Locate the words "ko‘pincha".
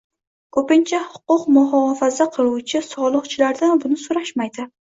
0.55-1.01